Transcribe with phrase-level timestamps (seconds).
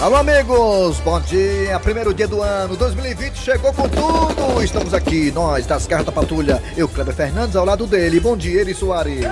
[0.00, 1.76] Alô, amigos, bom dia.
[1.80, 4.62] Primeiro dia do ano 2020 chegou com tudo.
[4.62, 6.62] Estamos aqui, nós das Garras da Patrulha.
[6.76, 8.20] Eu, Kleber Fernandes, ao lado dele.
[8.20, 9.24] Bom dia, Eri Soares.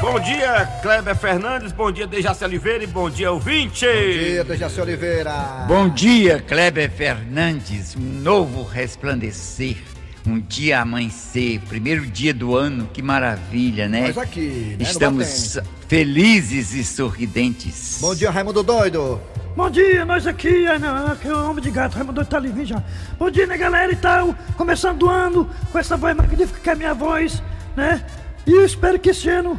[0.00, 1.70] Bom dia, Kleber Fernandes.
[1.70, 2.82] Bom dia, Dejaci Oliveira.
[2.82, 3.86] E bom dia, ouvinte.
[3.86, 5.34] Bom dia, Dejaci Oliveira.
[5.68, 7.94] Bom dia, Kleber Fernandes.
[7.94, 9.91] Um novo resplandecer.
[10.26, 14.06] Um dia amanhecer, primeiro dia do ano, que maravilha, né?
[14.08, 15.58] Nós aqui, né, Estamos
[15.88, 17.98] felizes e sorridentes.
[18.00, 19.20] Bom dia, Raimundo Doido.
[19.56, 20.76] Bom dia, nós aqui, é,
[21.10, 22.82] aqui é o Homem de Gato, Raimundo Doido tá ali, vem já.
[23.18, 24.34] Bom dia, né, galera e tal.
[24.56, 27.42] Começando o ano com essa voz magnífica que é a minha voz,
[27.76, 28.04] né?
[28.46, 29.58] E eu espero que esse ano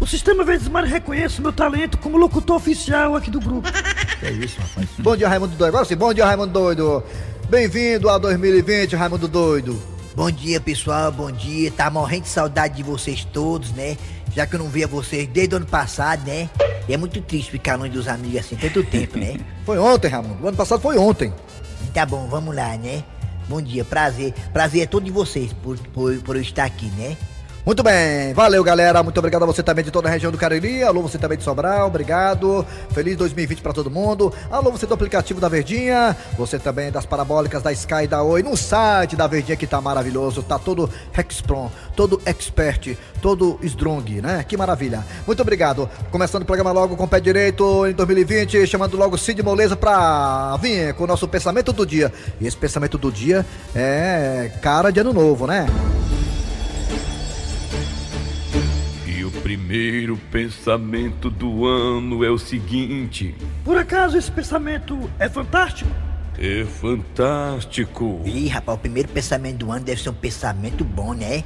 [0.00, 3.68] o Sistema Verdes Mares reconheça o meu talento como locutor oficial aqui do grupo.
[4.20, 4.88] É isso, rapaz.
[4.98, 5.68] bom dia, Raimundo Doido.
[5.68, 7.04] Agora sim, bom dia, Raimundo Doido.
[7.48, 9.80] Bem-vindo a 2020, Raimundo Doido.
[10.14, 11.70] Bom dia, pessoal, bom dia.
[11.70, 13.96] Tá morrendo de saudade de vocês todos, né?
[14.34, 16.48] Já que eu não via vocês desde o ano passado, né?
[16.88, 19.38] E é muito triste ficar longe dos amigos assim tanto tempo, né?
[19.64, 20.42] Foi ontem, Raimundo.
[20.42, 21.32] O ano passado foi ontem.
[21.92, 23.04] Tá bom, vamos lá, né?
[23.48, 24.32] Bom dia, prazer.
[24.52, 27.16] Prazer é todo de vocês por, por, por eu estar aqui, né?
[27.68, 30.82] Muito bem, valeu galera, muito obrigado a você também de toda a região do Cariri,
[30.82, 35.38] alô você também de Sobral, obrigado, feliz 2020 para todo mundo, alô você do aplicativo
[35.38, 39.66] da Verdinha, você também das parabólicas da Sky da Oi, no site da Verdinha que
[39.66, 44.42] tá maravilhoso, tá todo Hexpron, todo expert, todo strong, né?
[44.48, 45.04] Que maravilha.
[45.26, 45.90] Muito obrigado.
[46.10, 50.56] Começando o programa logo com o pé direito em 2020, chamando logo Cid Moleza pra
[50.56, 52.10] vir com o nosso pensamento do dia.
[52.40, 53.44] E esse pensamento do dia
[53.76, 55.66] é cara de ano novo, né?
[59.48, 65.90] Primeiro pensamento do ano é o seguinte: Por acaso esse pensamento é fantástico?
[66.38, 68.20] É fantástico.
[68.26, 71.42] Ih, rapaz, o primeiro pensamento do ano deve ser um pensamento bom, né?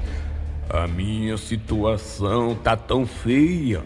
[0.69, 3.85] A minha situação tá tão feia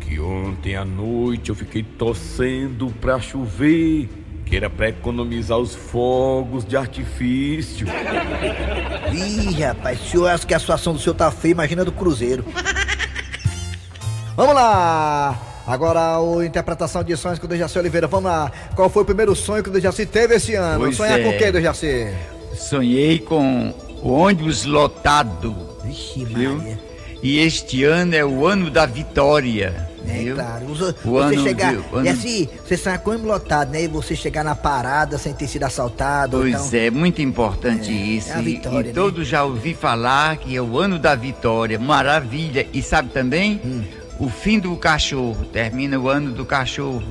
[0.00, 4.08] que ontem à noite eu fiquei torcendo pra chover,
[4.44, 7.86] que era pra economizar os fogos de artifício.
[9.12, 12.44] Ih, rapaz, se eu acho que a situação do senhor tá feia, imagina do Cruzeiro.
[14.36, 15.38] Vamos lá!
[15.66, 18.06] Agora a interpretação de sonhos com o Dejaci Oliveira.
[18.06, 18.50] Vamos lá.
[18.74, 20.80] Qual foi o primeiro sonho que o Dejaci teve esse ano?
[20.80, 21.22] Pois Sonhar é.
[21.22, 22.08] com o quê, Dejaci?
[22.54, 23.72] Sonhei com
[24.02, 25.54] o ônibus lotado.
[25.84, 26.56] Vixe, Viu?
[26.56, 26.78] Maria.
[27.22, 29.88] E este ano é o ano da vitória.
[30.06, 30.34] É viu?
[30.34, 31.74] claro, os- O você ano chegar.
[31.74, 33.84] o ano- E assim, você sai com o lotado, né?
[33.84, 36.36] E você chegar na parada sem ter sido assaltado.
[36.40, 36.78] Pois então...
[36.80, 38.28] é, muito importante É, isso.
[38.30, 38.92] é a E- vitória, e né?
[38.92, 41.78] todos já ouvi falar que é o ano da vitória.
[41.78, 42.66] Maravilha.
[42.74, 43.58] E sabe também?
[43.64, 43.82] Hum.
[44.18, 45.44] O fim do cachorro.
[45.46, 47.02] Termina o ano do cachorro.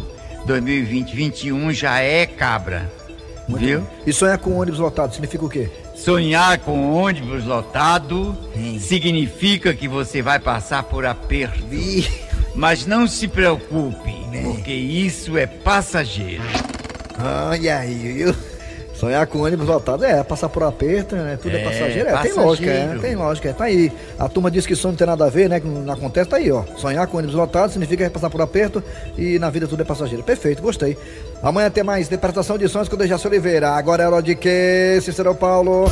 [0.46, 2.92] 2020, 21 já é cabra.
[3.48, 3.86] Viu?
[4.08, 5.70] E sonhar com ônibus lotado significa o quê?
[5.96, 8.80] Sonhar com ônibus lotado Hum.
[8.80, 11.64] significa que você vai passar por aperto.
[12.56, 14.42] Mas não se preocupe, É.
[14.44, 16.44] porque isso é passageiro.
[17.50, 18.36] Olha aí, viu?
[19.04, 21.38] Sonhar com ônibus lotado é passar por aperto, né?
[21.42, 22.10] Tudo é, É, passageiro.
[22.10, 22.42] É, tem passageiro.
[22.46, 23.50] lógica, é, tem lógica.
[23.50, 23.92] É, tá aí.
[24.18, 25.60] A turma diz que sonho não tem nada a ver, né?
[25.60, 26.64] Que não acontece, tá aí, ó.
[26.78, 28.82] Sonhar com ônibus lotado significa passar por aperto
[29.18, 30.24] e na vida tudo é passageiro.
[30.24, 30.98] Perfeito, gostei.
[31.42, 33.72] Amanhã tem mais interpretação de sonhos com o Dejaci Oliveira.
[33.72, 35.92] Agora é hora de quê, Cícero Paulo?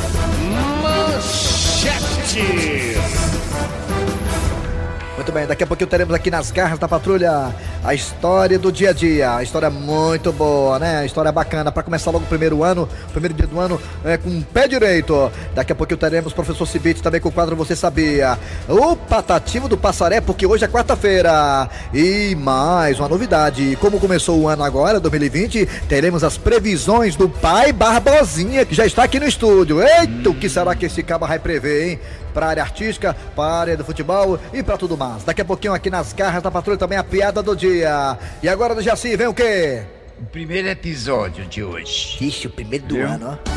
[5.22, 8.90] Muito bem, daqui a pouquinho teremos aqui nas garras da patrulha a história do dia
[8.90, 9.36] a dia.
[9.36, 10.98] A história muito boa, né?
[10.98, 14.28] A história bacana para começar logo o primeiro ano, primeiro dia do ano, é, com
[14.28, 15.30] o pé direito.
[15.54, 18.36] Daqui a pouquinho teremos o professor Cibite também com o quadro Você Sabia.
[18.68, 21.70] O patativo do Passaré, porque hoje é quarta-feira.
[21.94, 27.72] E mais uma novidade: como começou o ano agora, 2020, teremos as previsões do pai
[27.72, 29.80] Barbosinha, que já está aqui no estúdio.
[29.80, 32.00] Eita, o que será que esse cabo vai prever, hein?
[32.32, 35.24] Pra área artística, pra área do futebol e pra tudo mais.
[35.24, 38.18] Daqui a pouquinho aqui nas garras da patrulha também a piada do dia.
[38.42, 39.82] E agora do Jaci, vem o quê?
[40.20, 42.16] O primeiro episódio de hoje.
[42.18, 43.06] Vixe, o primeiro do Viu?
[43.08, 43.50] ano, ó.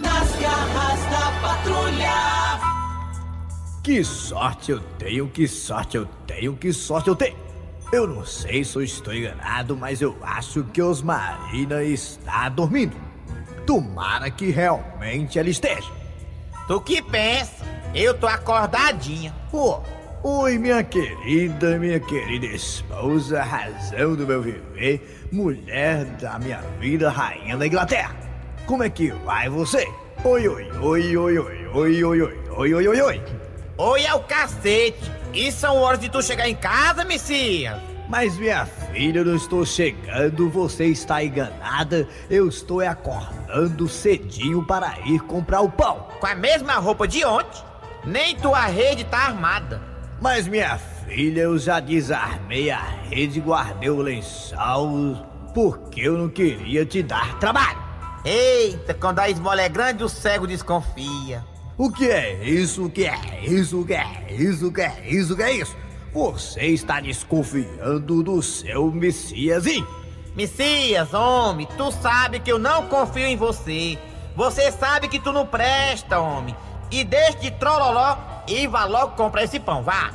[0.00, 2.34] Nas garras da patrulha.
[3.82, 7.36] Que sorte eu tenho, que sorte eu tenho, que sorte eu tenho.
[7.92, 12.96] Eu não sei se eu estou enganado, mas eu acho que Osmarina está dormindo.
[13.66, 15.90] Tomara que realmente ela esteja.
[16.66, 17.64] Tu que pensa?
[17.94, 19.32] Eu tô acordadinha.
[19.52, 19.80] Pô,
[20.24, 27.56] oi minha querida, minha querida esposa, razão do meu viver, mulher da minha vida, rainha
[27.56, 28.16] da Inglaterra.
[28.66, 29.86] Como é que vai você?
[30.24, 33.22] Oi, oi, oi, oi, oi, oi, oi, oi, oi, oi, oi, oi.
[33.78, 35.12] Oi é o cacete.
[35.32, 37.80] E são horas de tu chegar em casa, Messias?
[38.08, 42.08] Mas minha filha, eu não estou chegando, você está enganada.
[42.28, 46.08] Eu estou é acordando cedinho para ir comprar o pão.
[46.18, 47.73] Com a mesma roupa de ontem?
[48.06, 49.80] Nem tua rede tá armada.
[50.20, 55.16] Mas minha filha, eu já desarmei a rede, guardei o lençol,
[55.54, 57.82] porque eu não queria te dar trabalho.
[58.24, 61.44] Eita, quando a esmola é grande, o cego desconfia.
[61.76, 62.86] O que é isso?
[62.86, 63.80] O que é isso?
[63.80, 64.68] O que é isso?
[64.68, 65.32] O que é isso?
[65.32, 65.76] O que é isso?
[66.12, 69.86] Você está desconfiando do seu Messiasinho.
[70.36, 73.98] Messias, homem, tu sabe que eu não confio em você.
[74.36, 76.54] Você sabe que tu não presta, homem.
[76.94, 80.12] E deixe de trololó e vá logo comprar esse pão, vá.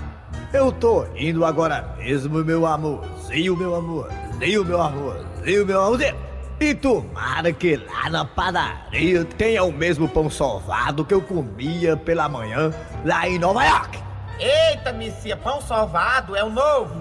[0.53, 6.15] Eu tô indo agora mesmo, meu amorzinho, meu amorzinho, meu amorzinho, meu amorzinho.
[6.57, 12.29] E tomara que lá na padaria tenha o mesmo pão sovado que eu comia pela
[12.29, 12.73] manhã
[13.03, 13.99] lá em Nova York.
[14.39, 16.95] Eita, Messias, pão sovado é o novo.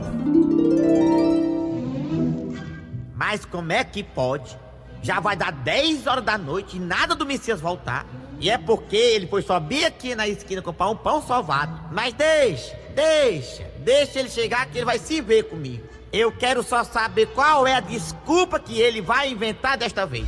[3.14, 4.58] Mas como é que pode?
[5.02, 8.04] Já vai dar 10 horas da noite e nada do Messias voltar.
[8.38, 11.80] E é porque ele foi só bem aqui na esquina comprar um pão sovado.
[11.90, 15.84] Mas deixa, deixa, deixa ele chegar que ele vai se ver comigo.
[16.12, 20.26] Eu quero só saber qual é a desculpa que ele vai inventar desta vez.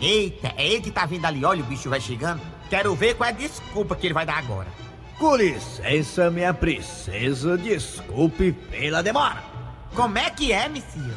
[0.00, 2.40] Eita, é ele que tá vindo ali, olha o bicho vai chegando.
[2.70, 4.68] Quero ver qual é a desculpa que ele vai dar agora.
[5.18, 9.42] Com licença, minha princesa, desculpe pela demora.
[9.94, 11.16] Como é que é, Messias?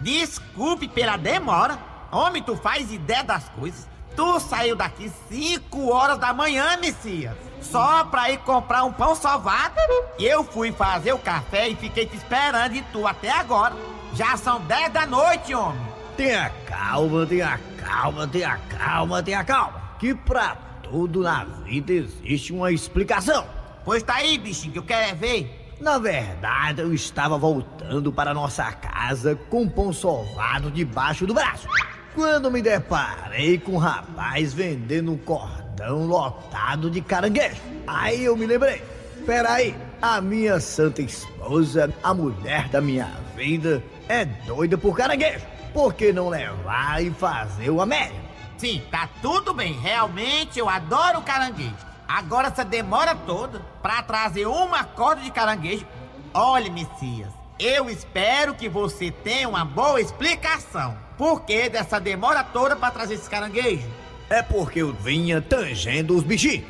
[0.00, 1.78] Desculpe pela demora.
[2.10, 3.88] Homem, tu faz ideia das coisas.
[4.14, 7.36] Tu saiu daqui 5 horas da manhã, Messias.
[7.60, 9.74] Só pra ir comprar um pão sovado.
[10.18, 13.76] E eu fui fazer o café e fiquei te esperando e tu até agora.
[14.14, 15.86] Já são 10 da noite, homem.
[16.16, 19.82] Tenha calma, tenha calma, tenha calma, tenha calma.
[19.98, 23.46] Que pra tudo na vida existe uma explicação.
[23.84, 25.74] Pois tá aí, bichinho, que eu quero é ver.
[25.78, 31.68] Na verdade, eu estava voltando para nossa casa com um pão sovado debaixo do braço.
[32.16, 37.60] Quando me deparei com um rapaz vendendo um cordão lotado de caranguejo.
[37.86, 38.82] Aí eu me lembrei.
[39.26, 45.44] Peraí, a minha santa esposa, a mulher da minha vida, é doida por caranguejo.
[45.74, 48.16] Por que não levar e fazer o Américo?
[48.56, 49.78] Sim, tá tudo bem.
[49.78, 51.76] Realmente eu adoro caranguejo.
[52.08, 55.86] Agora essa demora toda pra trazer uma corda de caranguejo.
[56.32, 57.28] Olha, Messias,
[57.58, 61.04] eu espero que você tenha uma boa explicação.
[61.16, 63.86] Por que dessa demora toda pra trazer esse caranguejo?
[64.28, 66.64] É porque eu vinha tangendo os bichinhos.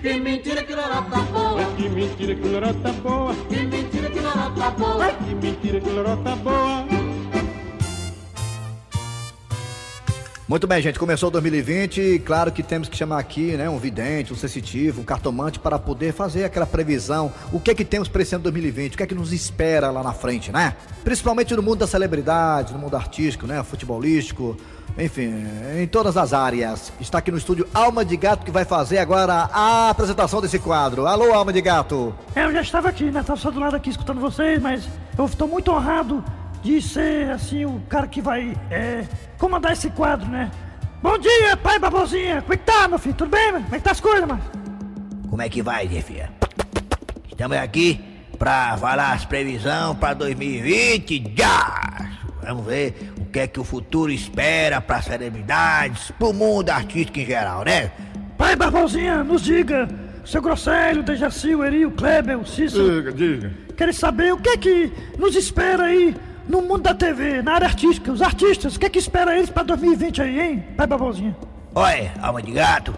[0.00, 1.64] Que mentira que lorota boa.
[1.76, 3.34] Que mentira que lorota boa.
[3.48, 5.12] Que mentira que lorota boa.
[5.12, 6.97] Que mentira que lorota boa.
[10.48, 14.32] Muito bem, gente, começou 2020 e claro que temos que chamar aqui, né, um vidente,
[14.32, 18.22] um sensitivo, um cartomante para poder fazer aquela previsão, o que é que temos para
[18.22, 20.74] esse ano 2020, o que é que nos espera lá na frente, né?
[21.04, 24.56] Principalmente no mundo das celebridades, no mundo artístico, né, futebolístico,
[24.96, 25.34] enfim,
[25.78, 26.94] em todas as áreas.
[26.98, 31.06] Está aqui no estúdio Alma de Gato que vai fazer agora a apresentação desse quadro.
[31.06, 32.14] Alô, Alma de Gato.
[32.34, 33.22] É, eu já estava aqui, né?
[33.22, 36.24] Tava só do lado aqui escutando vocês, mas eu estou muito honrado
[36.62, 39.04] de ser, assim, o cara que vai é,
[39.38, 40.50] comandar esse quadro, né?
[41.02, 42.42] Bom dia, pai babozinha!
[42.42, 43.14] Como é que tá, meu filho?
[43.14, 43.64] Tudo bem, mano?
[43.64, 44.42] Como é que tá as coisas, mano?
[45.30, 46.30] Como é que vai, Zefia?
[47.28, 48.00] Estamos aqui
[48.38, 51.34] pra falar as previsões pra 2020.
[51.36, 52.10] Já!
[52.42, 57.26] Vamos ver o que é que o futuro espera para celebridades, pro mundo artístico em
[57.26, 57.92] geral, né?
[58.36, 59.88] Pai babozinha, nos diga,
[60.24, 63.02] seu Grosselho, Dejaci, o Eri, o Kleber, o Cícero.
[63.02, 63.52] Diga, diga.
[63.76, 66.16] Querem saber o que é que nos espera aí
[66.48, 69.50] no mundo da TV, na área artística, os artistas, o que é que espera eles
[69.50, 70.64] pra 2020 aí, hein?
[70.76, 71.36] Pai babozinha.
[71.74, 72.94] Olha, alma de gato,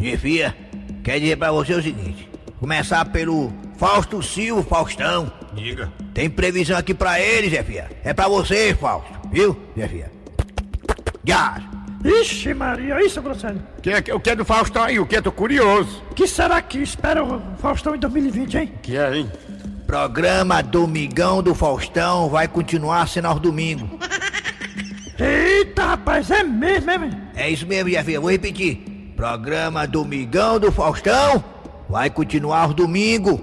[0.00, 0.54] Zefia,
[1.02, 2.28] quer dizer pra você o seguinte:
[2.60, 5.30] começar pelo Fausto Silva, Faustão.
[5.52, 5.92] Diga.
[6.12, 7.90] Tem previsão aqui pra ele, Zefia.
[8.04, 10.10] É pra você, Fausto, viu, Zefia?
[11.24, 11.60] Já!
[12.04, 13.62] Ixi, Maria, isso, Grosselho.
[13.80, 14.98] Que é, que- o que é do Faustão aí?
[15.00, 15.20] O que?
[15.22, 16.02] Tô curioso.
[16.10, 18.72] O que será que espera o Faustão em 2020, hein?
[18.82, 19.32] Que é, hein?
[19.86, 23.88] Programa Domingão do Faustão vai continuar sendo aos domingos.
[25.18, 27.20] Eita, rapaz, é mesmo, é mesmo?
[27.34, 29.12] É isso mesmo, Zefia, vou repetir.
[29.16, 31.44] Programa Domingão do Faustão
[31.88, 33.40] vai continuar aos domingos.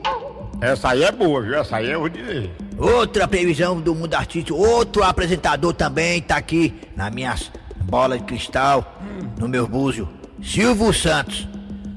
[0.60, 1.55] Essa aí é boa, viu?
[1.55, 2.51] Essa aí eu vou dizer.
[2.77, 7.51] Outra previsão do mundo artístico, outro apresentador também tá aqui nas minhas
[7.83, 9.00] bolas de cristal,
[9.39, 10.10] no meu búzio.
[10.43, 11.48] Silvio Santos.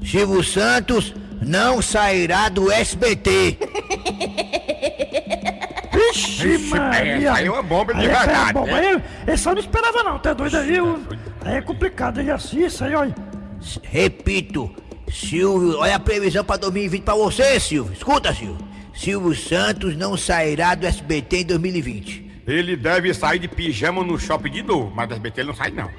[0.03, 1.13] Silvio Santos
[1.45, 3.57] não sairá do SBT.
[6.11, 7.29] Ixi, Maria.
[7.29, 8.73] essa aí é uma bomba de é verdade, bom, né?
[9.27, 10.75] aí, esse eu não esperava não, tá doido aí?
[10.75, 10.99] eu-
[11.43, 13.13] Aí é complicado, aí assim, isso aí, olha.
[13.83, 14.71] Repito,
[15.11, 17.93] Silvio, olha a previsão pra 2020 pra você, Silvio.
[17.93, 18.57] Escuta, Silvio.
[18.93, 22.25] Silvio Santos não sairá do SBT em 2020.
[22.47, 25.71] Ele deve sair de pijama no shopping de novo, mas do SBT ele não sai
[25.71, 25.89] não.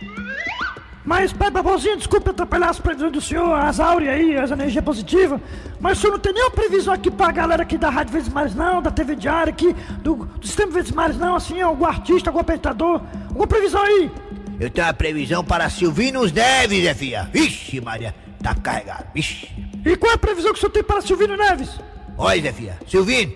[1.07, 5.41] Mas, pai Barbosinha, desculpe atrapalhar as previsões do senhor, as áureas aí, as energias positivas.
[5.79, 8.57] Mas o senhor não tem nenhuma previsão aqui pra galera aqui da Rádio Vezes Mais
[8.57, 9.73] não, da TV Diária aqui,
[10.03, 13.01] do, do Sistema Vezes Mais não, assim, algum artista, algum apresentador.
[13.29, 14.11] Alguma previsão aí?
[14.59, 17.31] Eu tenho uma previsão para Silvinos Neves, Zé Fia.
[17.33, 19.07] Vixe, Maria, tá carregado.
[19.15, 19.49] Vixe.
[19.85, 21.71] E qual é a previsão que o senhor tem para Silvino Neves?
[22.19, 22.79] Olha, Zé Fia.
[22.85, 23.33] Silvino,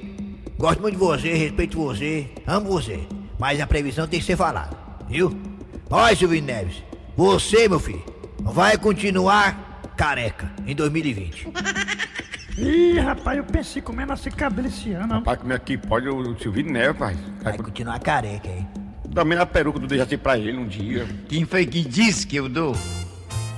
[0.58, 3.06] gosto muito de você, respeito você, amo você.
[3.38, 4.76] Mas a previsão tem que ser falada,
[5.08, 5.32] viu?
[5.88, 6.82] Olha, Silvino Neves,
[7.20, 8.02] você, meu filho,
[8.38, 11.48] vai continuar careca em 2020.
[12.56, 15.16] Ih, rapaz, eu pensei como é nascer cabelo esse ano.
[15.16, 17.14] Rapaz, como é que pode o o Silvino Neves, pai?
[17.42, 18.66] Vai continuar careca, hein?
[19.14, 21.06] Também na peruca do Dejaci pra ele um dia.
[21.28, 22.74] Quem foi que disse que eu dou?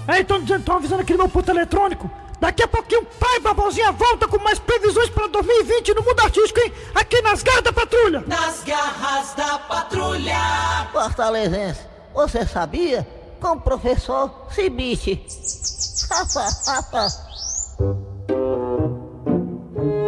[0.08, 2.10] É, então dizendo, tão avisando aqui no meu ponto eletrônico.
[2.40, 6.58] Daqui a pouquinho o pai Barbosinha volta com mais previsões para 2020 no mundo artístico,
[6.58, 6.72] hein?
[6.96, 8.24] Aqui nas garras da patrulha.
[8.26, 10.88] Nas garras da patrulha.
[10.92, 13.06] Fortalezense, você sabia?
[13.42, 15.20] Com o professor Cibite.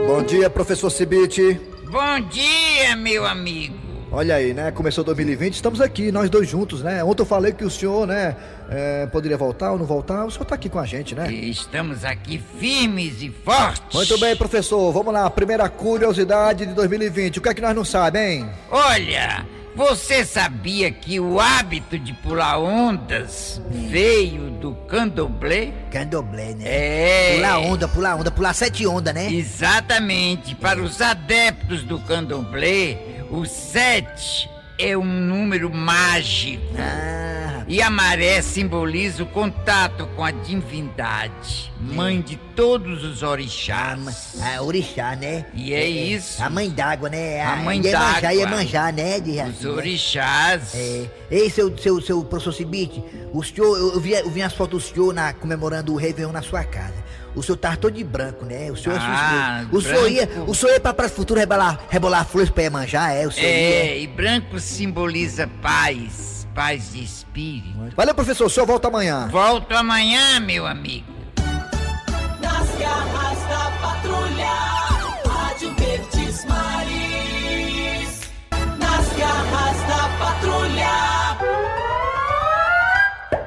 [0.06, 1.60] Bom dia, professor Cibite.
[1.90, 3.93] Bom dia, meu amigo.
[4.14, 4.70] Olha aí, né?
[4.70, 7.02] Começou 2020, estamos aqui, nós dois juntos, né?
[7.02, 8.36] Ontem eu falei que o senhor, né,
[8.70, 10.24] é, poderia voltar ou não voltar.
[10.24, 11.32] O senhor tá aqui com a gente, né?
[11.32, 13.92] Estamos aqui firmes e fortes.
[13.92, 14.92] Muito bem, professor.
[14.92, 17.38] Vamos lá, primeira curiosidade de 2020.
[17.38, 18.50] O que é que nós não sabemos, hein?
[18.70, 19.44] Olha,
[19.74, 25.72] você sabia que o hábito de pular ondas veio do candomblé?
[25.90, 26.64] Candomblé, né?
[26.64, 27.34] É.
[27.34, 29.32] Pular onda, pular onda, pular sete ondas, né?
[29.32, 30.54] Exatamente.
[30.54, 34.48] Para os adeptos do candomblé, o sete
[34.78, 36.62] é um número mágico.
[36.78, 44.34] Ah, E a maré simboliza o contato com a divindade, mãe de todos os orixás.
[44.42, 45.46] a orixá, né?
[45.54, 46.42] E é isso.
[46.42, 47.42] A mãe d'água, né?
[47.42, 48.32] A mãe Iemanjá, d'água.
[48.34, 49.20] Iemanjá, né?
[49.20, 49.70] De Os né?
[49.70, 50.74] orixás.
[50.74, 51.06] É.
[51.30, 54.84] Ei, seu, seu, seu professor Cibite, o senhor, eu, eu vi, eu vi as fotos
[54.90, 57.02] do senhor na, comemorando o Réveillon na sua casa.
[57.34, 58.70] O senhor tava todo de branco, né?
[58.70, 59.78] O senhor Ah, assustou.
[59.78, 63.26] O senhor ia, o senhor ia pra Praça Futura rebolar, rebolar flores pra Iemanjá, é?
[63.26, 64.02] O senhor É, ia.
[64.02, 67.74] e branco simboliza paz, paz de espírito.
[67.96, 68.46] Valeu, professor.
[68.46, 69.28] O senhor volta amanhã.
[69.28, 71.13] Volto amanhã, meu amigo.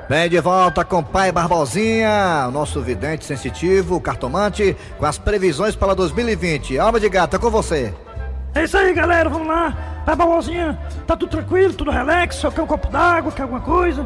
[0.10, 5.76] Vem de volta com o pai Barbosinha, o nosso vidente sensitivo, cartomante, com as previsões
[5.76, 6.80] para 2020.
[6.80, 7.94] Alma de gata, com você.
[8.56, 10.04] É isso aí, galera, vamos lá.
[10.06, 14.06] Pai Barbosinha, tá tudo tranquilo, tudo relax, só quer um copo d'água, quer alguma coisa?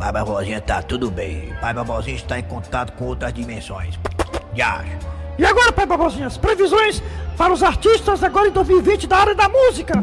[0.00, 1.54] Pai Barbosinha tá tudo bem.
[1.60, 3.96] Pai Barbosinha está em contato com outras dimensões.
[4.52, 4.84] Já.
[5.38, 7.00] E agora, pai Barbosinha, as previsões
[7.36, 10.02] para os artistas agora em 2020 da área da música.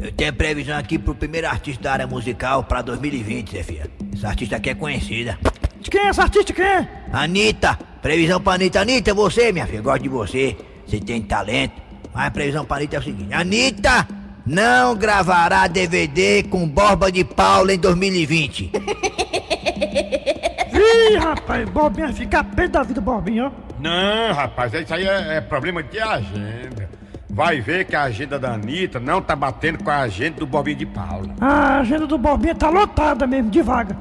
[0.00, 3.95] Eu tenho previsão aqui pro primeiro artista da área musical pra 2020, Zé Fia.
[4.16, 5.38] Essa artista aqui é conhecida.
[5.78, 6.88] De quem é essa artista, quem é?
[7.12, 8.80] Anitta, previsão pra Anitta.
[8.80, 10.56] Anitta, você, minha filha, gosto de você.
[10.86, 11.74] Você tem talento.
[12.14, 14.08] Mas a previsão pra Anitta é o seguinte: Anitta
[14.46, 18.72] não gravará DVD com Borba de Paula em 2020.
[20.72, 23.50] Ih, rapaz, Bobinha, fica pé da vida, Bobinha, ó.
[23.78, 26.88] Não, rapaz, isso aí é, é problema de agenda.
[27.36, 30.78] Vai ver que a agenda da Anitta não tá batendo com a agenda do Bobinho
[30.78, 31.34] de Paula.
[31.38, 33.94] A agenda do Bobinha tá lotada mesmo, de vaga.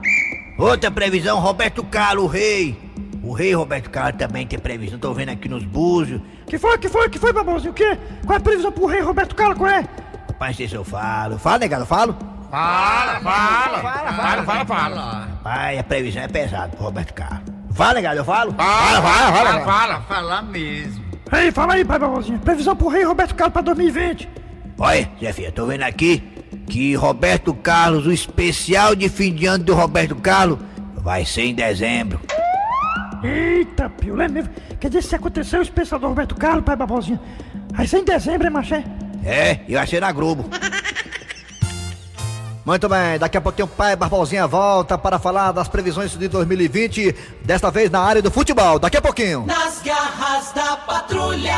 [0.57, 2.79] Outra previsão, Roberto Carlos, o rei.
[3.21, 4.97] O rei Roberto Carlos também tem previsão.
[4.97, 6.21] Tô vendo aqui nos búzios.
[6.47, 7.71] Que foi, que foi, que foi, Barbosinha?
[7.71, 7.97] O quê?
[8.25, 9.85] Qual é a previsão pro rei Roberto Carlos, qual é?
[10.29, 11.37] Rapaz, sei se eu falo.
[11.37, 12.15] Fala, negado, eu falo?
[12.49, 15.27] Fala, fala, fala, fala, fala.
[15.43, 17.53] Pai, a previsão é pesada pro Roberto Carlos.
[17.73, 18.53] Fala, negado, eu falo?
[18.53, 19.65] Fala, fala, fala.
[19.65, 21.04] Fala, fala mesmo.
[21.31, 22.37] Ei, fala aí, pai Barbosinha.
[22.39, 24.29] Previsão pro rei Roberto Carlos pra 2020.
[24.77, 26.21] Olha, Zé Fia, tô vendo aqui
[26.67, 30.59] que Roberto Carlos, o especial de fim de ano do Roberto Carlos,
[30.95, 32.19] vai ser em dezembro.
[33.23, 34.51] Eita, pio, é mesmo.
[34.79, 37.19] Quer dizer, se aconteceu o especial do Roberto Carlos, pai Barbosinha,
[37.71, 38.83] vai ser em dezembro, hein, Maché?
[39.23, 40.45] É, e vai ser na Globo.
[42.65, 47.11] Muito bem, daqui a pouquinho o pai Barbosinha volta para falar das previsões de 2020,
[47.43, 48.79] desta vez na área do futebol.
[48.79, 49.45] Daqui a pouquinho.
[49.45, 51.53] Nas garras da patrulha.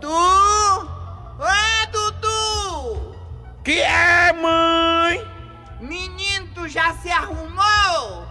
[0.00, 0.88] Dudu!
[1.38, 3.14] Ô, Dudu!
[3.62, 5.24] Que é, mãe?
[5.80, 8.26] Menino, tu já se arrumou?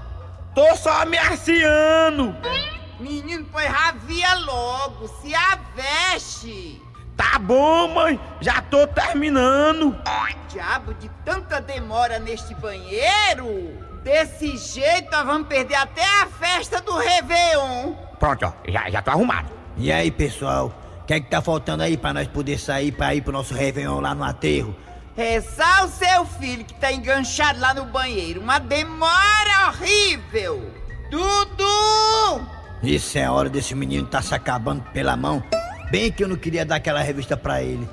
[0.53, 2.35] Tô só ameaçando.
[2.99, 6.84] Menino, pois ravia logo, se aveste!
[7.15, 8.19] Tá bom, mãe.
[8.41, 9.95] Já tô terminando.
[10.49, 13.77] Diabo de tanta demora neste banheiro!
[14.03, 17.93] Desse jeito nós vamos perder até a festa do Réveillon!
[18.17, 19.49] Pronto, ó, já, já tô arrumado.
[19.75, 23.13] E aí, pessoal, o que é que tá faltando aí pra nós poder sair pra
[23.13, 24.73] ir pro nosso Réveillon lá no aterro?
[25.17, 28.39] É só o seu filho que tá enganchado lá no banheiro.
[28.39, 30.71] Uma demora horrível.
[31.09, 32.47] Dudu!
[32.81, 35.43] Isso é a hora desse menino tá se acabando pela mão.
[35.95, 37.87] Bem que eu não queria dar aquela revista pra ele.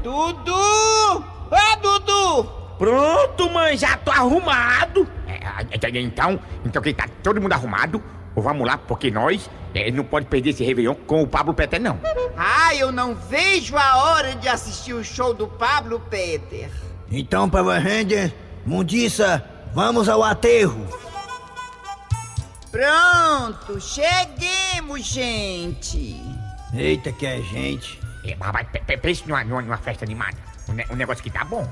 [0.00, 0.54] Dudu!
[0.54, 2.44] Ô, Dudu!
[2.78, 5.08] Pronto, mãe, já tô arrumado.
[5.26, 8.00] É, então, então que tá todo mundo arrumado,
[8.36, 11.98] vamos lá, porque nós é, não pode perder esse Réveillon com o Pablo Peter, não.
[12.36, 16.70] Ah, eu não vejo a hora de assistir o show do Pablo Peter.
[17.10, 18.32] Então, Power Ranger,
[18.64, 19.44] Mundiça,
[19.74, 20.86] vamos ao aterro.
[22.70, 26.31] Pronto, cheguemos, gente.
[26.74, 28.00] Eita, que é gente.
[28.24, 28.66] É, mas
[29.00, 30.36] pense numa, numa, numa festa animada.
[30.68, 31.68] Um, ne- um negócio que tá bom.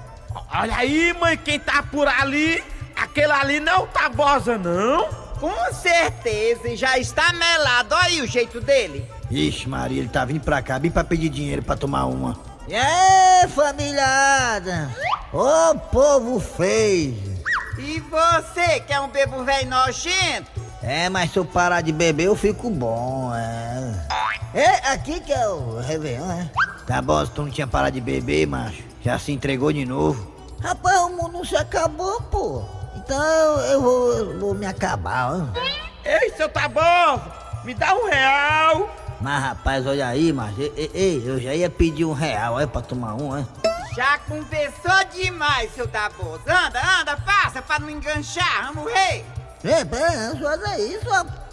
[0.53, 2.63] Olha aí, mãe, quem tá por ali,
[2.97, 5.09] aquele ali não tá bosa, não.
[5.41, 7.95] Com certeza, já está melado.
[7.95, 9.05] Olha aí o jeito dele.
[9.31, 12.37] Ixi, Maria, ele tá vindo pra cá bem pra pedir dinheiro pra tomar uma.
[12.69, 14.91] E aí, famíliada?
[15.33, 17.17] Ô povo feio!
[17.79, 20.60] E você, que é um bebo velho nojento?
[20.83, 24.07] É, mas se eu parar de beber, eu fico bom, é.
[24.55, 26.51] É, aqui que é o Réveillon, é?
[26.87, 28.83] Tá bom, se tu não tinha parado de beber, macho.
[29.03, 30.35] Já se entregou de novo.
[30.61, 32.65] Rapaz, o mundo se acabou, pô.
[32.97, 35.47] Então eu vou, eu vou me acabar, ó.
[36.05, 37.23] Ei, seu Tabosa,
[37.65, 38.91] me dá um real.
[39.21, 40.61] Mas rapaz, olha aí, macho.
[40.61, 43.47] Ei, ei, eu já ia pedir um real, é, pra tomar um, é?
[43.95, 46.43] Já conversou demais, seu Tabosa.
[46.47, 49.25] Anda, anda, passa pra não enganchar, vamos rei.
[49.63, 49.85] É,
[50.45, 51.07] olha isso.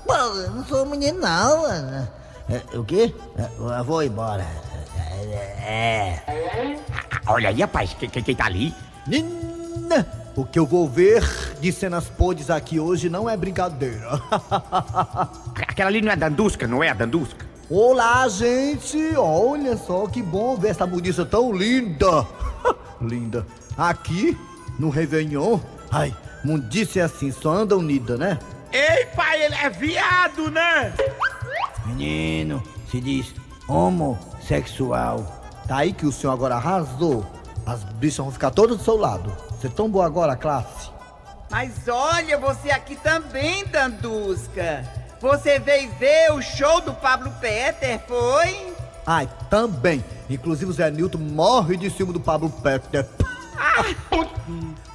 [0.05, 2.07] Pô, eu não sou menino, não, mano.
[2.49, 3.13] É, o quê?
[3.37, 4.45] É, Eu vou embora.
[5.65, 6.21] É.
[7.25, 8.73] Ah, Olha aí, rapaz, quem, quem, quem tá ali?
[9.05, 11.21] Nina, o que eu vou ver
[11.59, 14.21] de cenas podres aqui hoje não é brincadeira.
[15.67, 17.45] Aquela ali não é a Dandusca, não é a Dandusca?
[17.69, 18.97] Olá, gente!
[19.17, 22.25] Olha só que bom ver essa mudiça tão linda!
[23.01, 23.45] linda.
[23.77, 24.37] Aqui,
[24.79, 25.59] no Réveillon.
[25.91, 28.39] Ai, mundiça é assim, só anda unida, né?
[28.71, 30.93] Ei, pai, ele é viado, né?
[31.85, 33.33] Menino, se diz
[33.67, 35.43] homossexual.
[35.67, 37.25] Tá aí que o senhor agora arrasou.
[37.65, 39.35] As bichas vão ficar todas do seu lado.
[39.51, 40.89] Você tombou agora a classe.
[41.49, 44.85] Mas olha, você aqui também, Dandusca.
[45.19, 48.73] Você veio ver o show do Pablo Peter, foi?
[49.05, 50.03] Ai, também.
[50.29, 53.07] Inclusive o Zé Nilton morre de ciúme do Pablo Peter.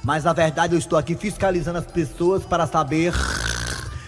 [0.03, 3.13] Mas na verdade eu estou aqui fiscalizando as pessoas para saber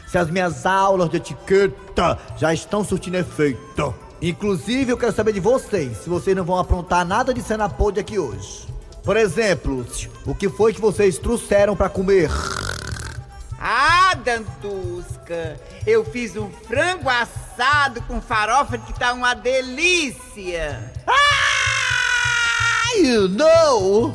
[0.08, 3.96] se as minhas aulas de etiqueta já estão surtindo efeito.
[4.22, 8.02] Inclusive eu quero saber de vocês, se vocês não vão aprontar nada de cena podre
[8.02, 8.68] aqui hoje.
[9.04, 9.86] Por exemplo,
[10.26, 12.30] o que foi que vocês trouxeram para comer?
[13.60, 20.92] Ah, Dandusca, eu fiz um frango assado com farofa que tá uma delícia.
[21.08, 24.14] Ai, não!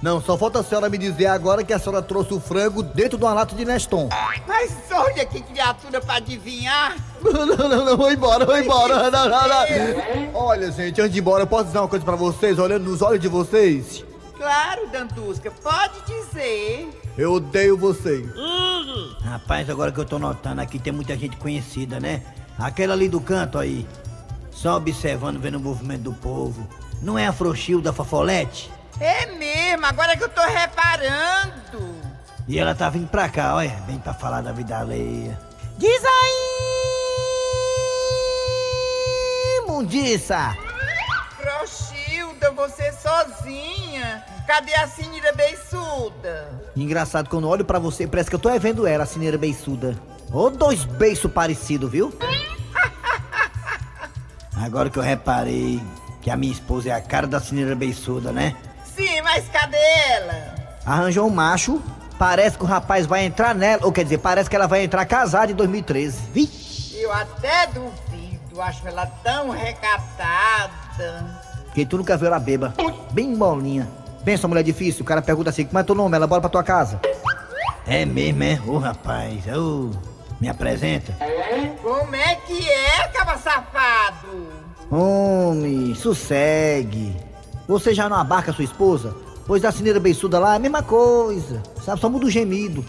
[0.00, 3.18] Não, só falta a senhora me dizer agora que a senhora trouxe o frango dentro
[3.18, 4.08] de uma lata de Neston.
[4.46, 6.96] Mas olha que criatura pra adivinhar.
[7.20, 9.10] Não, não, não, não, vou embora, vou embora.
[9.10, 10.34] Não, não, não.
[10.34, 13.02] Olha, gente, antes de ir embora, eu posso dizer uma coisa pra vocês, olhando nos
[13.02, 14.04] olhos de vocês?
[14.36, 16.88] Claro, Dandusca, pode dizer.
[17.18, 18.24] Eu odeio vocês.
[19.24, 22.22] Rapaz, agora que eu tô notando aqui, tem muita gente conhecida, né?
[22.56, 23.84] Aquela ali do canto aí.
[24.52, 26.68] Só observando, vendo o movimento do povo.
[27.02, 28.70] Não é a Frouxil da Fofolete?
[29.00, 31.94] É mesmo, agora que eu tô reparando.
[32.46, 35.38] E ela tá vindo pra cá, olha, bem pra falar da vida alheia.
[35.76, 36.48] Diz aí,
[39.66, 40.56] mundiça!
[41.36, 44.24] Frouxilda, você sozinha.
[44.46, 46.48] Cadê a Sinira Beiçuda?
[46.74, 49.94] Engraçado, quando olho pra você, parece que eu tô é vendo ela, a cineira beiçuda.
[50.32, 52.16] Ô, dois beiços parecidos, viu?
[54.56, 55.82] Agora que eu reparei
[56.22, 58.56] que a minha esposa é a cara da cineira beiçuda, né?
[58.98, 59.76] Sim, mas cadê
[60.10, 60.56] ela?
[60.84, 61.80] Arranjou um macho,
[62.18, 65.06] parece que o rapaz vai entrar nela, ou quer dizer, parece que ela vai entrar
[65.06, 66.18] casada em 2013.
[66.32, 66.96] Vixe!
[67.00, 71.24] Eu até duvido, acho ela tão recatada.
[71.72, 72.74] Quem tu nunca viu ela beba.
[73.12, 73.88] Bem molinha.
[74.24, 76.16] Pensa, mulher difícil, o cara pergunta assim, como é teu nome?
[76.16, 77.00] Ela bora pra tua casa.
[77.86, 78.60] É mesmo, é?
[78.66, 79.92] Ô rapaz, ô,
[80.40, 81.14] me apresenta.
[81.80, 84.48] Como é que é, caba safado?
[84.90, 87.27] Homem, sossegue.
[87.68, 89.14] Você já não abarca sua esposa?
[89.46, 91.62] Pois a cineira beiçuda lá é a mesma coisa.
[91.84, 92.84] Sabe, só muda o gemido.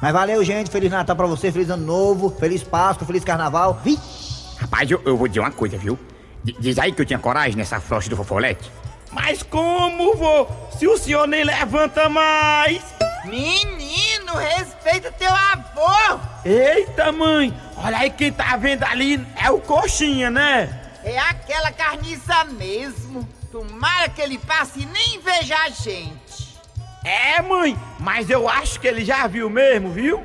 [0.00, 0.70] Mas valeu, gente.
[0.70, 3.80] Feliz Natal pra você, feliz Ano Novo, feliz Páscoa, feliz Carnaval.
[3.84, 4.56] Vixe!
[4.58, 5.98] Rapaz, eu, eu vou dizer uma coisa, viu?
[6.42, 8.70] D- Diz aí que eu tinha coragem nessa frocha do Fofolete.
[9.12, 10.46] Mas como, vô?
[10.78, 12.80] Se o senhor nem levanta mais.
[13.24, 16.20] Menino, respeita teu avô.
[16.44, 17.52] Eita, mãe.
[17.76, 20.79] Olha aí quem tá vendo ali é o coxinha, né?
[21.04, 23.28] É aquela carniça mesmo.
[23.50, 26.58] Tomara que ele passe e nem veja a gente.
[27.04, 30.24] É, mãe, mas eu acho que ele já viu mesmo, viu?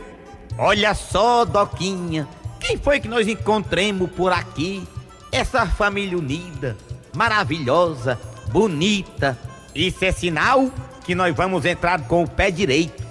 [0.57, 2.27] Olha só, Doquinha,
[2.59, 4.87] quem foi que nós encontremos por aqui?
[5.31, 6.77] Essa família unida,
[7.15, 9.37] maravilhosa, bonita.
[9.73, 10.69] Isso é sinal
[11.03, 13.03] que nós vamos entrar com o pé direito.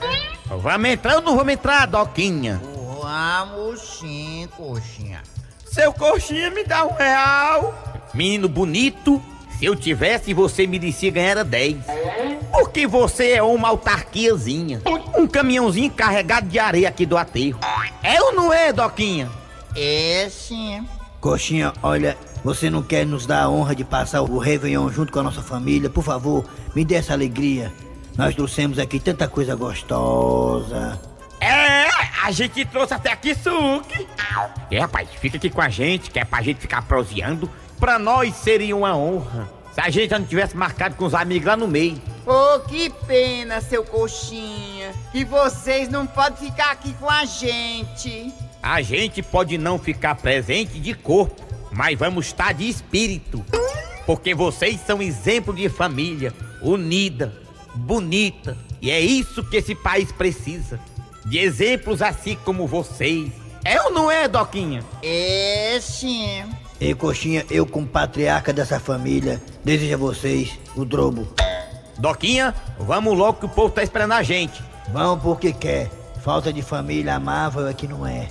[0.46, 2.60] Vamos entrar ou não vamos entrar, Doquinha?
[3.00, 5.22] Vamos sim, coxinha.
[5.74, 7.74] Seu coxinha me dá um real.
[8.14, 9.20] Menino bonito,
[9.58, 11.78] se eu tivesse, você merecia ganhar 10.
[12.52, 14.80] Porque você é uma autarquiazinha.
[15.18, 17.58] Um caminhãozinho carregado de areia aqui do aterro.
[18.04, 19.28] É ou não é, Doquinha?
[19.74, 20.86] É sim.
[21.20, 25.18] Coxinha, olha, você não quer nos dar a honra de passar o Réveillon junto com
[25.18, 25.90] a nossa família?
[25.90, 27.72] Por favor, me dê essa alegria.
[28.16, 31.00] Nós trouxemos aqui tanta coisa gostosa.
[31.44, 31.88] É,
[32.22, 34.08] a gente trouxe até aqui suque.
[34.70, 37.50] É, rapaz, fica aqui com a gente, que é pra gente ficar proseando.
[37.78, 41.54] Pra nós seria uma honra se a gente não tivesse marcado com os amigos lá
[41.54, 42.00] no meio.
[42.26, 44.94] Oh, que pena, seu coxinha.
[45.12, 48.32] Que vocês não podem ficar aqui com a gente.
[48.62, 53.44] A gente pode não ficar presente de corpo, mas vamos estar de espírito.
[54.06, 57.34] Porque vocês são exemplo de família, unida,
[57.74, 58.56] bonita.
[58.80, 60.80] E é isso que esse país precisa.
[61.24, 63.32] De exemplos assim como vocês.
[63.64, 64.84] É ou não é, Doquinha?
[65.02, 66.44] É sim.
[66.80, 71.26] Ei, Coxinha, eu como patriarca dessa família, desejo a vocês o drobo.
[71.98, 74.62] Doquinha, vamos logo que o povo tá esperando a gente.
[74.88, 75.90] Vão porque quer.
[76.22, 78.28] Falta de família amável é que não é.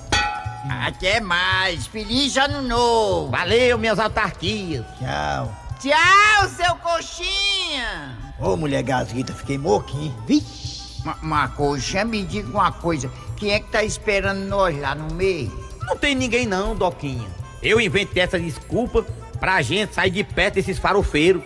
[0.86, 1.88] Até mais.
[1.88, 3.32] Feliz ano novo.
[3.32, 4.86] Valeu, minhas autarquias.
[5.00, 5.54] Tchau.
[5.80, 8.18] Tchau, seu coxinha.
[8.40, 10.16] Ô, mulher gasguita, fiquei moquinho.
[10.26, 10.63] Vixe.
[11.04, 13.12] Ma- Mas, coxinha, me diga uma coisa.
[13.36, 15.52] Quem é que tá esperando nós lá no meio?
[15.82, 17.28] Não tem ninguém não, Doquinha.
[17.62, 19.06] Eu inventei essa desculpa
[19.40, 21.44] pra gente sair de perto desses farofeiros.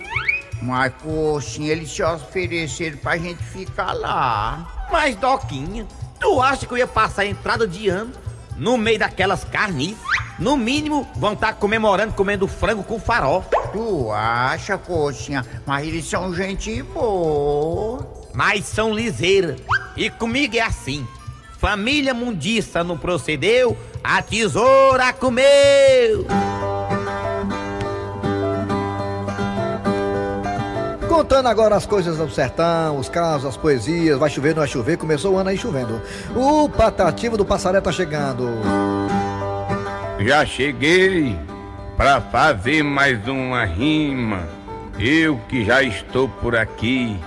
[0.61, 4.87] Mas, coxinha, eles se ofereceram pra gente ficar lá.
[4.91, 5.85] Mas, Doquinha,
[6.19, 8.11] tu acha que eu ia passar a entrada de ano
[8.55, 9.97] no meio daquelas carniças?
[10.39, 13.49] No mínimo, vão estar comemorando comendo frango com farofa.
[13.71, 15.43] Tu acha, coxinha?
[15.65, 18.16] Mas eles são gente boa.
[18.37, 19.55] Mas são liseira.
[19.95, 21.07] E comigo é assim.
[21.57, 26.27] Família mundiça não procedeu, a tesoura comeu.
[31.09, 34.97] Contando agora as coisas do sertão, os casos, as poesias, vai chover, não vai chover,
[34.97, 35.99] começou o ano aí chovendo.
[36.35, 38.47] O patativo do passaré tá chegando.
[40.19, 41.35] Já cheguei
[41.97, 44.47] para fazer mais uma rima.
[44.99, 47.19] Eu que já estou por aqui,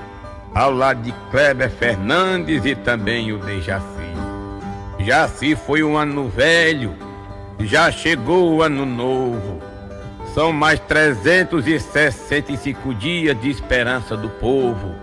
[0.54, 3.84] ao lado de Kleber Fernandes e também o Dejaci.
[4.98, 6.94] Jaci foi um ano velho,
[7.60, 9.60] já chegou o ano novo.
[10.34, 14.94] São mais 365 dias de esperança do povo,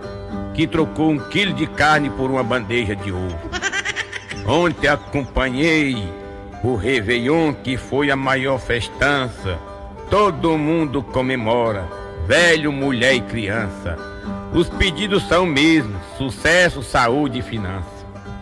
[0.54, 3.38] que trocou um quilo de carne por uma bandeja de ovo.
[4.46, 6.10] Ontem acompanhei
[6.64, 9.58] o Réveillon, que foi a maior festança.
[10.08, 11.86] Todo mundo comemora,
[12.26, 14.17] velho, mulher e criança.
[14.52, 17.98] Os pedidos são mesmos: sucesso, saúde e finança.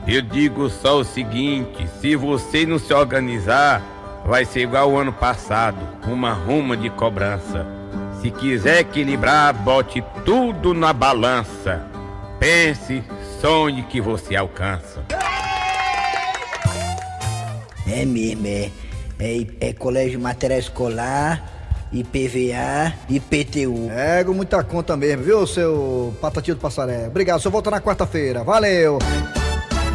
[0.07, 3.83] Eu digo só o seguinte: se você não se organizar,
[4.25, 7.66] vai ser igual o ano passado uma ruma de cobrança.
[8.21, 11.87] Se quiser equilibrar, bote tudo na balança.
[12.38, 13.03] Pense,
[13.40, 15.05] sonhe que você alcança.
[17.87, 18.71] É mesmo, é.
[19.19, 21.56] É, é colégio material escolar,
[21.92, 23.90] IPVA e PTU.
[23.90, 27.07] Ego muita conta mesmo, viu, seu patativo do passaré?
[27.07, 28.42] Obrigado, só volta na quarta-feira.
[28.42, 28.99] Valeu!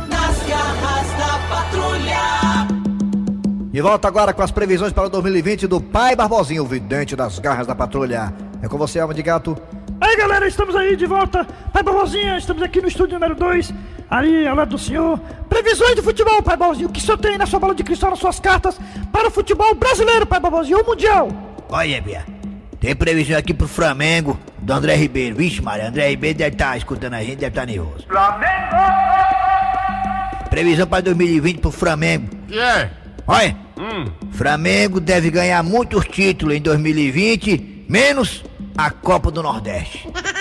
[0.09, 2.21] Nas garras da patrulha.
[3.73, 7.39] E volta agora com as previsões para o 2020 do Pai Barbosinho, o vidente das
[7.39, 8.33] garras da patrulha.
[8.61, 9.57] É com você, alma de gato.
[9.99, 11.45] Aí galera, estamos aí de volta.
[11.71, 13.73] Pai Barbosinha, estamos aqui no estúdio número 2,
[14.09, 15.19] ali ao lado do senhor.
[15.47, 16.89] Previsões de futebol, Pai Barbosinho.
[16.89, 18.79] O que o senhor tem na sua bola de cristal, nas suas cartas
[19.11, 21.29] para o futebol brasileiro, Pai Barbosinho, ou mundial?
[21.71, 22.25] Olha, Bia,
[22.79, 25.35] tem previsão aqui pro Flamengo do André Ribeiro.
[25.37, 28.05] Vixe, Maria, André Ribeiro deve estar escutando a gente, deve estar nervoso.
[30.49, 32.27] Previsão para 2020 pro Flamengo.
[32.47, 32.89] Que é?
[33.25, 34.05] Olha, Hum.
[34.33, 38.43] Flamengo deve ganhar muitos títulos em 2020, menos
[38.77, 40.07] a Copa do Nordeste.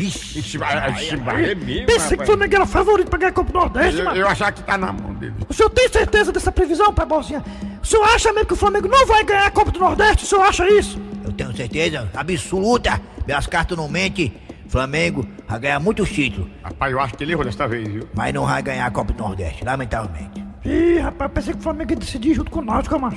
[0.00, 2.24] Vixe, Ixi, vai, ixi, vai, é mesmo, Pensei que.
[2.24, 4.16] Flamengo era favorito para ganhar a Copa do Nordeste, Eu, mano.
[4.16, 5.34] eu achava que tá na mão dele.
[5.48, 7.44] O senhor tem certeza dessa previsão, Pai Barbosinha?
[7.82, 10.24] O senhor acha mesmo que o Flamengo não vai ganhar a Copa do Nordeste?
[10.24, 10.98] O senhor acha isso?
[11.22, 14.32] eu tenho certeza absoluta, minhas cartas não mentem.
[14.68, 18.08] Flamengo vai ganhar muitos títulos, Rapaz, eu acho que ele errou desta vez, viu?
[18.14, 20.44] mas não vai ganhar a Copa do Nordeste, lamentavelmente.
[20.64, 23.16] Ih, rapaz, pensei que o Flamengo ia decidir junto com o Náutico, macho.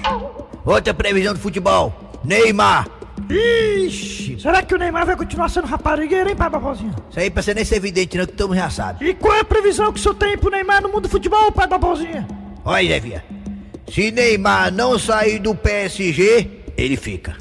[0.66, 1.94] Outra previsão de futebol.
[2.24, 2.88] Neymar.
[3.30, 6.94] Ixi, será que o Neymar vai continuar sendo raparigueiro, hein, pai Barbosinha?
[7.10, 9.08] Isso aí pra ser nem ser evidente, não, que todo mundo já sabe.
[9.08, 11.52] E qual é a previsão que o senhor tem pro Neymar no mundo do futebol,
[11.52, 12.28] pai Barbosinha?
[12.66, 13.24] Olha, Zé Via.
[13.90, 17.36] Se Neymar não sair do PSG, ele fica.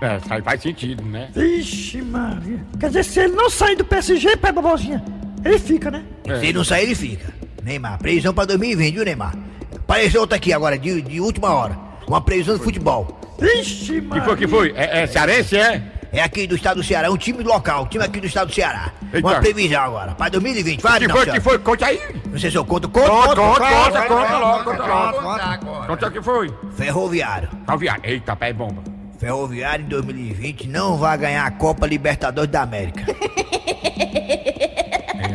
[0.00, 1.30] É, faz, faz sentido, né?
[1.34, 2.64] Ixi, Maria.
[2.78, 5.02] Quer dizer, se ele não sair do PSG, pai Barbosinha,
[5.44, 6.04] ele fica, né?
[6.24, 6.38] É.
[6.38, 7.32] Se ele não sair, ele fica.
[7.62, 9.34] Neymar, previsão pra 2020, viu, Neymar?
[9.76, 11.78] Apareceu outra aqui agora, de, de última hora.
[12.06, 13.20] Uma previsão de futebol.
[13.40, 14.24] Ixi, Que Maria.
[14.24, 14.72] foi, que foi?
[14.76, 15.82] É, é cearense, é?
[16.12, 18.54] É aqui do estado do Ceará, um time local, um time aqui do estado do
[18.54, 18.90] Ceará.
[19.12, 19.26] Eita.
[19.26, 20.80] Uma previsão agora, pra 2020.
[20.80, 21.40] Fala, Que não, foi, senhora.
[21.40, 21.58] que foi?
[21.58, 22.00] Conte aí.
[22.30, 22.88] Não sei se eu conto.
[22.88, 25.66] Conto, Conta, conto, conta, conto, conta, conto, conta logo, conta logo.
[25.66, 25.86] conto.
[25.88, 26.54] Conta o que foi.
[26.76, 27.48] Ferroviário.
[27.66, 27.98] Calviar.
[28.02, 28.82] Eita, pé bomba.
[29.18, 33.04] Ferroviário em 2020 não vai ganhar a Copa Libertadores da América.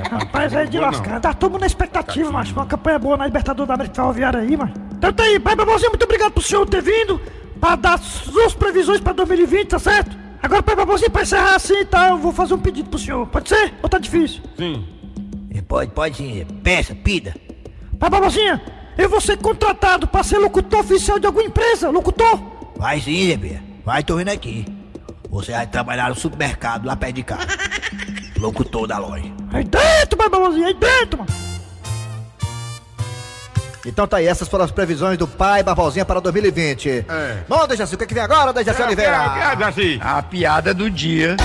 [0.09, 1.19] Rapaz, é de lascar.
[1.19, 2.53] Tá todo mundo na expectativa, macho.
[2.53, 4.73] Uma campanha boa na Libertadores da América Ferroviária aí, mano.
[4.93, 7.19] Então tá aí, pai Barbosinha, muito obrigado pro senhor ter vindo
[7.61, 10.17] pra dar suas previsões pra 2020, tá certo?
[10.41, 13.27] Agora, pai Barbosinha, pra encerrar assim, tá, eu vou fazer um pedido pro senhor.
[13.27, 13.75] Pode ser?
[13.83, 14.41] Ou tá difícil?
[14.57, 14.83] Sim.
[15.67, 16.45] Pode, pode sim.
[16.63, 17.35] Peça, pida.
[17.99, 18.61] Pai Barbosinha,
[18.97, 22.41] eu vou ser contratado pra ser locutor oficial de alguma empresa, locutor.
[22.75, 23.63] Vai sim, Zé Bia.
[23.85, 24.65] Vai, tô vindo aqui.
[25.29, 27.47] Você vai trabalhar no supermercado lá perto de casa.
[28.37, 29.31] Locutor da loja.
[29.53, 30.27] Aí dentro, pai
[30.65, 31.50] aí dentro, mano.
[33.85, 37.05] Então tá aí, essas foram as previsões do pai Barbosinha para 2020.
[37.09, 37.37] É.
[37.49, 39.17] Bom, Dejaci, o que, que vem agora, Dejaci Oliveira?
[40.01, 41.35] A piada do dia.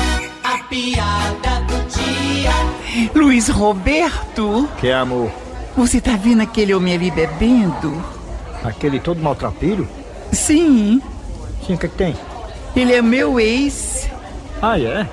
[0.45, 3.11] A piada do dia.
[3.15, 5.31] Luiz Roberto, Que amor?
[5.77, 8.03] você tá vendo aquele homem ali bebendo?
[8.65, 9.89] Aquele todo maltrapilho?
[10.33, 11.01] Sim,
[11.67, 12.17] Sim, o que, que tem?
[12.75, 14.09] ele é meu ex.
[14.61, 15.07] Ah, é?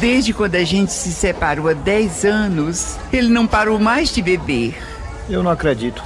[0.00, 4.76] Desde quando a gente se separou há 10 anos, ele não parou mais de beber.
[5.28, 6.02] Eu não acredito.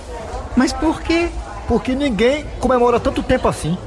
[0.58, 1.28] Mas por quê?
[1.68, 3.78] Porque ninguém comemora tanto tempo assim.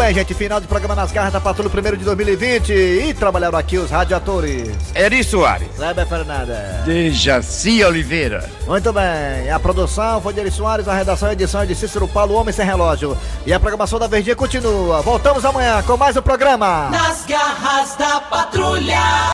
[0.00, 3.76] Bem, gente, final de programa nas garras da Patrulha primeiro de 2020 e trabalharam aqui
[3.76, 4.70] os radiatores.
[4.94, 5.68] Eri Soares.
[5.76, 6.56] Kleber Fernandes.
[6.86, 8.48] Dejaci Oliveira.
[8.66, 12.08] Muito bem, a produção foi de Eri Soares, a redação e edição é de Cícero
[12.08, 13.14] Paulo, Homem Sem Relógio.
[13.44, 15.02] E a programação da Verdinha continua.
[15.02, 16.88] Voltamos amanhã com mais um programa.
[16.88, 19.20] Nas garras da patrulha.